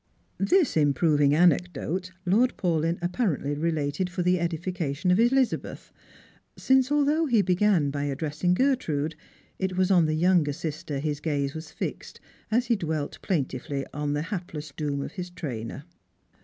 This 0.39 0.75
improving 0.75 1.35
anecdote 1.35 2.09
Lord 2.25 2.57
Paulyn 2.57 2.97
apparently 3.03 3.53
related 3.53 4.09
for 4.09 4.23
the 4.23 4.39
edification 4.39 5.11
of 5.11 5.19
Elizabeth; 5.19 5.93
since, 6.57 6.91
although 6.91 7.27
he 7.27 7.43
began 7.43 7.91
by 7.91 8.09
ad 8.09 8.17
dressing 8.17 8.55
Gertrude, 8.55 9.13
it 9.59 9.77
was 9.77 9.91
on 9.91 10.07
the 10.07 10.15
younger 10.15 10.53
sister 10.53 10.97
his 10.97 11.19
gaze 11.19 11.53
was 11.53 11.69
fixed, 11.71 12.19
as 12.49 12.65
he 12.65 12.75
dwelt 12.75 13.19
plaintively 13.21 13.85
on 13.93 14.13
the 14.13 14.23
hapless 14.33 14.73
doom 14.75 15.01
of 15.03 15.11
his 15.11 15.29
trainer. 15.29 15.83